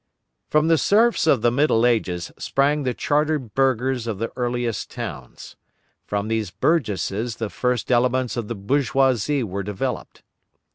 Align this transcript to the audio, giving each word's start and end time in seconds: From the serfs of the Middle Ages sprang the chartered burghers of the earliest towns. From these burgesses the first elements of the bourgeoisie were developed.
From 0.49 0.67
the 0.67 0.79
serfs 0.79 1.27
of 1.27 1.43
the 1.43 1.51
Middle 1.51 1.85
Ages 1.85 2.31
sprang 2.35 2.81
the 2.81 2.93
chartered 2.95 3.53
burghers 3.53 4.07
of 4.07 4.17
the 4.17 4.31
earliest 4.35 4.89
towns. 4.89 5.55
From 6.07 6.27
these 6.27 6.49
burgesses 6.49 7.35
the 7.35 7.51
first 7.51 7.91
elements 7.91 8.35
of 8.35 8.47
the 8.47 8.55
bourgeoisie 8.55 9.43
were 9.43 9.61
developed. 9.61 10.23